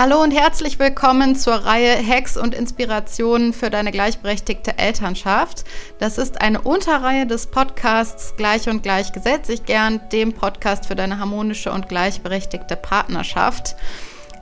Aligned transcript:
Hallo 0.00 0.22
und 0.22 0.30
herzlich 0.30 0.78
willkommen 0.78 1.34
zur 1.34 1.54
Reihe 1.54 1.96
Hacks 2.06 2.36
und 2.36 2.54
Inspirationen 2.54 3.52
für 3.52 3.68
deine 3.68 3.90
gleichberechtigte 3.90 4.78
Elternschaft. 4.78 5.64
Das 5.98 6.18
ist 6.18 6.40
eine 6.40 6.60
Unterreihe 6.60 7.26
des 7.26 7.48
Podcasts 7.48 8.36
Gleich 8.36 8.68
und 8.68 8.84
Gleich 8.84 9.12
gesetzt 9.12 9.46
sich 9.46 9.64
gern, 9.64 10.00
dem 10.12 10.34
Podcast 10.34 10.86
für 10.86 10.94
deine 10.94 11.18
harmonische 11.18 11.72
und 11.72 11.88
gleichberechtigte 11.88 12.76
Partnerschaft. 12.76 13.74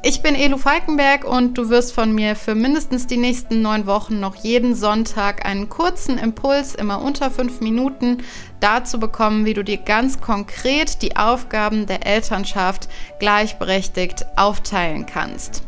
Ich 0.09 0.23
bin 0.23 0.36
Elu 0.36 0.57
Falkenberg 0.57 1.25
und 1.25 1.59
du 1.59 1.68
wirst 1.68 1.93
von 1.93 2.14
mir 2.14 2.36
für 2.36 2.55
mindestens 2.55 3.09
die 3.09 3.16
nächsten 3.16 3.61
neun 3.61 3.86
Wochen 3.86 4.20
noch 4.20 4.36
jeden 4.36 4.77
Sonntag 4.77 5.45
einen 5.45 5.68
kurzen 5.68 6.16
Impuls, 6.16 6.77
immer 6.77 7.02
unter 7.02 7.29
fünf 7.29 7.61
Minuten, 7.61 8.19
dazu 8.61 9.00
bekommen, 9.00 9.46
wie 9.46 9.55
du 9.55 9.64
dir 9.64 9.79
ganz 9.79 10.20
konkret 10.20 11.02
die 11.02 11.16
Aufgaben 11.16 11.87
der 11.87 12.06
Elternschaft 12.06 12.88
gleichberechtigt 13.19 14.27
aufteilen 14.37 15.06
kannst. 15.06 15.64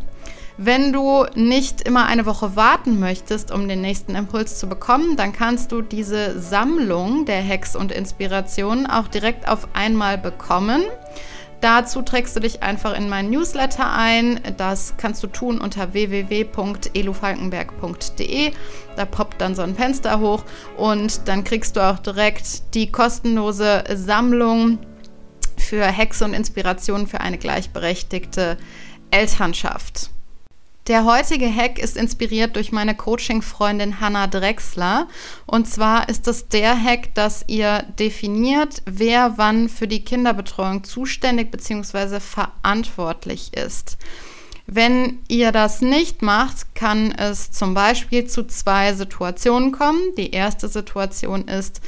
Wenn 0.56 0.92
du 0.92 1.24
nicht 1.34 1.82
immer 1.82 2.06
eine 2.06 2.24
Woche 2.24 2.54
warten 2.54 3.00
möchtest, 3.00 3.50
um 3.50 3.66
den 3.66 3.80
nächsten 3.80 4.14
Impuls 4.14 4.60
zu 4.60 4.68
bekommen, 4.68 5.16
dann 5.16 5.32
kannst 5.32 5.72
du 5.72 5.82
diese 5.82 6.38
Sammlung 6.40 7.24
der 7.24 7.44
Hacks 7.44 7.74
und 7.74 7.90
Inspirationen 7.90 8.86
auch 8.86 9.08
direkt 9.08 9.48
auf 9.48 9.66
einmal 9.74 10.16
bekommen. 10.16 10.84
Dazu 11.60 12.02
trägst 12.02 12.36
du 12.36 12.40
dich 12.40 12.62
einfach 12.62 12.96
in 12.96 13.08
meinen 13.08 13.30
Newsletter 13.30 13.92
ein. 13.92 14.40
Das 14.56 14.94
kannst 14.96 15.24
du 15.24 15.26
tun 15.26 15.60
unter 15.60 15.92
www.elufalkenberg.de. 15.92 18.52
Da 18.96 19.04
poppt 19.04 19.40
dann 19.40 19.56
so 19.56 19.62
ein 19.62 19.74
Fenster 19.74 20.20
hoch 20.20 20.44
und 20.76 21.26
dann 21.26 21.42
kriegst 21.42 21.74
du 21.76 21.80
auch 21.80 21.98
direkt 21.98 22.74
die 22.74 22.92
kostenlose 22.92 23.82
Sammlung 23.94 24.78
für 25.56 25.84
Hexe 25.84 26.24
und 26.24 26.34
Inspirationen 26.34 27.08
für 27.08 27.20
eine 27.20 27.38
gleichberechtigte 27.38 28.56
Elternschaft. 29.10 30.10
Der 30.88 31.04
heutige 31.04 31.54
Hack 31.54 31.78
ist 31.78 31.96
inspiriert 31.98 32.56
durch 32.56 32.72
meine 32.72 32.96
Coaching-Freundin 32.96 34.00
Hanna 34.00 34.26
Drexler. 34.26 35.06
Und 35.44 35.68
zwar 35.68 36.08
ist 36.08 36.26
das 36.26 36.48
der 36.48 36.82
Hack, 36.82 37.14
dass 37.14 37.44
ihr 37.46 37.84
definiert, 37.98 38.80
wer 38.86 39.36
wann 39.36 39.68
für 39.68 39.86
die 39.86 40.02
Kinderbetreuung 40.02 40.84
zuständig 40.84 41.50
bzw. 41.50 42.20
verantwortlich 42.20 43.52
ist. 43.54 43.98
Wenn 44.66 45.18
ihr 45.28 45.52
das 45.52 45.82
nicht 45.82 46.22
macht, 46.22 46.74
kann 46.74 47.12
es 47.12 47.50
zum 47.50 47.74
Beispiel 47.74 48.26
zu 48.26 48.46
zwei 48.46 48.94
Situationen 48.94 49.72
kommen. 49.72 50.00
Die 50.16 50.30
erste 50.30 50.68
Situation 50.68 51.48
ist, 51.48 51.82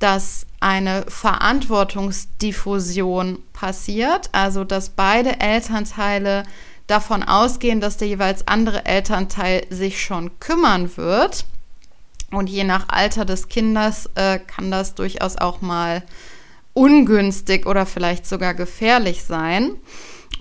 dass 0.00 0.44
eine 0.58 1.04
Verantwortungsdiffusion 1.06 3.38
passiert, 3.52 4.28
also 4.32 4.64
dass 4.64 4.88
beide 4.90 5.38
Elternteile 5.38 6.42
davon 6.90 7.22
ausgehen, 7.22 7.80
dass 7.80 7.96
der 7.96 8.08
jeweils 8.08 8.46
andere 8.48 8.84
Elternteil 8.84 9.66
sich 9.70 10.02
schon 10.02 10.38
kümmern 10.40 10.96
wird. 10.96 11.44
Und 12.30 12.48
je 12.48 12.64
nach 12.64 12.88
Alter 12.88 13.24
des 13.24 13.48
Kindes 13.48 14.08
äh, 14.14 14.38
kann 14.38 14.70
das 14.70 14.94
durchaus 14.94 15.36
auch 15.36 15.60
mal 15.60 16.02
ungünstig 16.74 17.66
oder 17.66 17.86
vielleicht 17.86 18.26
sogar 18.26 18.54
gefährlich 18.54 19.24
sein. 19.24 19.72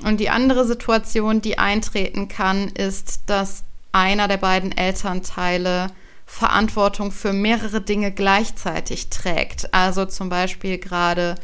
Und 0.04 0.20
die 0.20 0.30
andere 0.30 0.66
Situation, 0.66 1.42
die 1.42 1.58
eintreten 1.58 2.28
kann, 2.28 2.70
ist, 2.70 3.24
dass 3.26 3.64
einer 3.92 4.28
der 4.28 4.38
beiden 4.38 4.76
Elternteile 4.76 5.88
Verantwortung 6.26 7.12
für 7.12 7.34
mehrere 7.34 7.82
Dinge 7.82 8.12
gleichzeitig 8.12 9.10
trägt. 9.10 9.74
Also 9.74 10.06
zum 10.06 10.30
Beispiel 10.30 10.78
gerade 10.78 11.36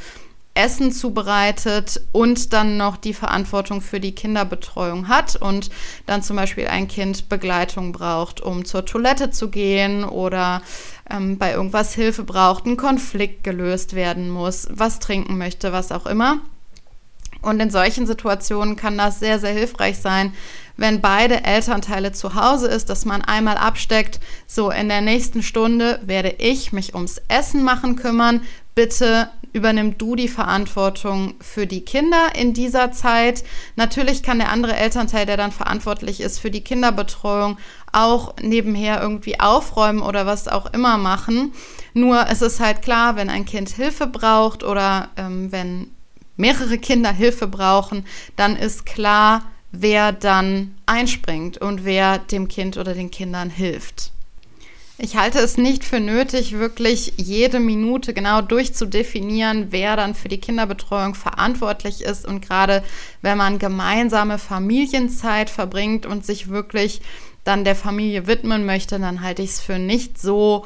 Essen 0.55 0.91
zubereitet 0.91 2.01
und 2.11 2.53
dann 2.53 2.77
noch 2.77 2.97
die 2.97 3.13
Verantwortung 3.13 3.81
für 3.81 3.99
die 3.99 4.15
Kinderbetreuung 4.15 5.07
hat 5.07 5.35
und 5.35 5.69
dann 6.05 6.23
zum 6.23 6.37
Beispiel 6.37 6.67
ein 6.67 6.87
Kind 6.87 7.29
Begleitung 7.29 7.91
braucht, 7.91 8.41
um 8.41 8.65
zur 8.65 8.85
Toilette 8.85 9.29
zu 9.29 9.49
gehen 9.49 10.03
oder 10.03 10.61
ähm, 11.09 11.37
bei 11.37 11.51
irgendwas 11.51 11.93
Hilfe 11.93 12.23
braucht, 12.23 12.65
ein 12.65 12.77
Konflikt 12.77 13.43
gelöst 13.43 13.95
werden 13.95 14.29
muss, 14.29 14.67
was 14.71 14.99
trinken 14.99 15.37
möchte, 15.37 15.73
was 15.73 15.91
auch 15.91 16.05
immer. 16.05 16.39
Und 17.41 17.59
in 17.59 17.69
solchen 17.69 18.07
Situationen 18.07 18.75
kann 18.75 18.97
das 18.97 19.19
sehr, 19.19 19.39
sehr 19.39 19.51
hilfreich 19.51 19.99
sein, 19.99 20.33
wenn 20.77 20.99
beide 20.99 21.43
Elternteile 21.43 22.11
zu 22.11 22.33
Hause 22.33 22.67
ist, 22.67 22.89
dass 22.89 23.05
man 23.05 23.21
einmal 23.21 23.57
absteckt, 23.57 24.19
so 24.47 24.71
in 24.71 24.89
der 24.89 25.01
nächsten 25.01 25.43
Stunde 25.43 25.99
werde 26.03 26.35
ich 26.39 26.73
mich 26.73 26.95
ums 26.95 27.21
Essen 27.27 27.63
machen 27.63 27.97
kümmern, 27.97 28.41
bitte 28.73 29.29
übernimm 29.55 29.97
du 29.97 30.17
die 30.17 30.27
Verantwortung 30.27 31.35
für 31.39 31.65
die 31.65 31.85
Kinder 31.85 32.35
in 32.35 32.53
dieser 32.53 32.91
Zeit. 32.91 33.45
Natürlich 33.77 34.21
kann 34.21 34.39
der 34.39 34.51
andere 34.51 34.75
Elternteil, 34.75 35.25
der 35.25 35.37
dann 35.37 35.53
verantwortlich 35.53 36.19
ist 36.19 36.39
für 36.39 36.51
die 36.51 36.63
Kinderbetreuung, 36.63 37.57
auch 37.93 38.35
nebenher 38.41 39.01
irgendwie 39.01 39.39
aufräumen 39.39 40.01
oder 40.01 40.25
was 40.25 40.49
auch 40.49 40.73
immer 40.73 40.97
machen. 40.97 41.53
Nur 41.93 42.27
es 42.29 42.41
ist 42.41 42.59
halt 42.59 42.81
klar, 42.81 43.15
wenn 43.15 43.29
ein 43.29 43.45
Kind 43.45 43.69
Hilfe 43.69 44.07
braucht 44.07 44.65
oder 44.65 45.07
ähm, 45.15 45.53
wenn 45.53 45.87
mehrere 46.35 46.77
Kinder 46.77 47.13
Hilfe 47.13 47.47
brauchen, 47.47 48.05
dann 48.35 48.57
ist 48.57 48.85
klar, 48.85 49.43
wer 49.71 50.11
dann 50.11 50.75
einspringt 50.85 51.59
und 51.59 51.85
wer 51.85 52.17
dem 52.17 52.49
Kind 52.49 52.75
oder 52.75 52.93
den 52.93 53.09
Kindern 53.09 53.49
hilft. 53.49 54.11
Ich 54.97 55.17
halte 55.17 55.39
es 55.39 55.57
nicht 55.57 55.83
für 55.83 55.99
nötig, 55.99 56.53
wirklich 56.53 57.13
jede 57.17 57.59
Minute 57.59 58.13
genau 58.13 58.41
durchzudefinieren, 58.41 59.67
wer 59.71 59.97
dann 59.97 60.15
für 60.15 60.29
die 60.29 60.39
Kinderbetreuung 60.39 61.15
verantwortlich 61.15 62.01
ist. 62.01 62.25
Und 62.25 62.41
gerade 62.41 62.81
wenn 63.21 63.37
man 63.37 63.59
gemeinsame 63.59 64.37
Familienzeit 64.37 65.49
verbringt 65.49 66.05
und 66.05 66.25
sich 66.25 66.49
wirklich 66.49 67.01
dann 67.43 67.65
der 67.65 67.75
Familie 67.75 68.25
widmen 68.25 68.65
möchte, 68.65 68.97
dann 68.97 69.21
halte 69.21 69.41
ich 69.41 69.49
es 69.51 69.59
für 69.59 69.79
nicht 69.79 70.17
so 70.17 70.65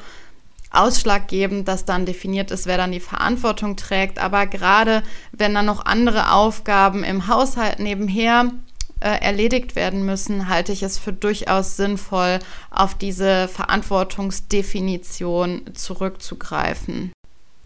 ausschlaggebend, 0.69 1.67
dass 1.67 1.85
dann 1.85 2.06
definiert 2.06 2.51
ist, 2.51 2.67
wer 2.67 2.78
dann 2.78 2.91
die 2.91 3.00
Verantwortung 3.00 3.78
trägt. 3.78 4.19
Aber 4.19 4.46
gerade 4.46 5.01
wenn 5.31 5.56
dann 5.56 5.66
noch 5.66 5.85
andere 5.85 6.31
Aufgaben 6.34 7.03
im 7.03 7.28
Haushalt 7.28 7.79
nebenher 7.79 8.51
äh, 9.00 9.22
erledigt 9.22 9.76
werden 9.76 10.06
müssen, 10.06 10.50
halte 10.50 10.72
ich 10.72 10.84
es 10.84 10.98
für 10.98 11.14
durchaus 11.14 11.78
sinnvoll, 11.78 12.40
auf 12.72 12.96
diese 12.96 13.48
Verantwortungsdefinition 13.48 15.62
zurückzugreifen. 15.74 17.12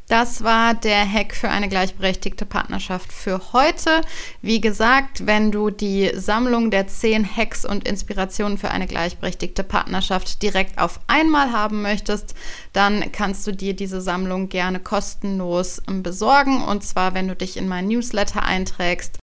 Das 0.10 0.44
war 0.44 0.74
der 0.74 1.10
Hack 1.10 1.34
für 1.34 1.50
eine 1.50 1.70
gleichberechtigte 1.70 2.46
Partnerschaft 2.46 3.14
für 3.14 3.54
heute. 3.54 4.02
Wie 4.42 4.60
gesagt, 4.60 5.26
wenn 5.26 5.52
du 5.52 5.70
die 5.70 6.12
Sammlung 6.14 6.72
der 6.72 6.88
zehn 6.88 7.26
Hacks 7.26 7.64
und 7.64 7.88
Inspirationen 7.88 8.58
für 8.58 8.70
eine 8.70 8.86
gleichberechtigte 8.86 9.64
Partnerschaft 9.64 10.44
direkt 10.44 10.78
auf 10.78 11.00
einmal 11.08 11.54
haben 11.54 11.82
möchtest, 11.82 12.36
dann 12.74 13.14
kannst 13.14 13.48
du 13.48 13.54
dir 13.54 13.76
diese 13.76 14.02
Sammlung 14.02 14.50
gerne 14.50 14.80
kostenlos 14.80 15.82
besorgen. 15.88 16.62
Und 16.62 16.84
zwar, 16.84 17.14
wenn 17.14 17.30
du 17.30 17.36
dich 17.36 17.56
in 17.56 17.70
mein 17.70 17.88
Newsletter 17.88 18.44
einträgst 18.44 19.23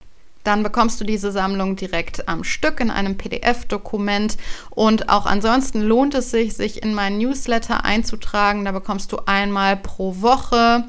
dann 0.47 0.62
bekommst 0.62 1.01
du 1.01 1.05
diese 1.05 1.33
Sammlung 1.33 1.77
direkt 1.77 2.29
am 2.29 2.45
Stück 2.45 2.81
in 2.81 2.91
einem 2.91 3.19
PDF-Dokument. 3.19 4.37
Und 4.71 5.09
auch 5.09 5.27
ansonsten 5.27 5.83
lohnt 5.83 6.15
es 6.15 6.31
sich, 6.31 6.55
sich 6.55 6.83
in 6.83 6.95
meinen 6.95 7.19
Newsletter 7.19 7.84
einzutragen. 7.84 8.65
Da 8.65 8.73
bekommst 8.73 9.12
du 9.12 9.19
einmal 9.27 9.77
pro 9.77 10.21
Woche 10.21 10.84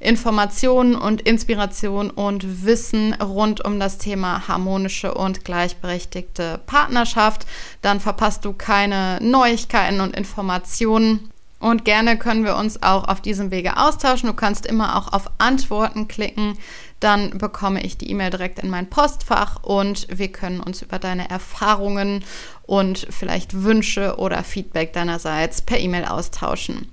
Informationen 0.00 0.94
und 0.94 1.22
Inspiration 1.22 2.10
und 2.10 2.64
Wissen 2.64 3.14
rund 3.14 3.64
um 3.64 3.80
das 3.80 3.98
Thema 3.98 4.46
harmonische 4.46 5.14
und 5.14 5.44
gleichberechtigte 5.44 6.60
Partnerschaft. 6.66 7.46
Dann 7.82 8.00
verpasst 8.00 8.44
du 8.44 8.52
keine 8.52 9.18
Neuigkeiten 9.22 10.00
und 10.00 10.16
Informationen. 10.16 11.30
Und 11.58 11.84
gerne 11.84 12.18
können 12.18 12.44
wir 12.44 12.56
uns 12.56 12.82
auch 12.82 13.08
auf 13.08 13.22
diesem 13.22 13.50
Wege 13.50 13.78
austauschen. 13.78 14.28
Du 14.28 14.34
kannst 14.34 14.66
immer 14.66 14.96
auch 14.96 15.12
auf 15.12 15.30
Antworten 15.38 16.06
klicken 16.06 16.58
dann 17.00 17.36
bekomme 17.38 17.82
ich 17.82 17.98
die 17.98 18.10
E-Mail 18.10 18.30
direkt 18.30 18.58
in 18.58 18.70
mein 18.70 18.88
Postfach 18.88 19.62
und 19.62 20.06
wir 20.10 20.28
können 20.28 20.60
uns 20.60 20.82
über 20.82 20.98
deine 20.98 21.28
Erfahrungen 21.28 22.24
und 22.62 23.06
vielleicht 23.10 23.62
Wünsche 23.62 24.16
oder 24.16 24.42
Feedback 24.42 24.92
deinerseits 24.92 25.60
per 25.60 25.78
E-Mail 25.78 26.06
austauschen. 26.06 26.90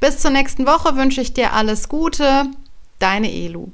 Bis 0.00 0.18
zur 0.18 0.32
nächsten 0.32 0.66
Woche 0.66 0.96
wünsche 0.96 1.20
ich 1.20 1.32
dir 1.32 1.52
alles 1.52 1.88
Gute. 1.88 2.44
Deine 2.98 3.32
Elu. 3.32 3.68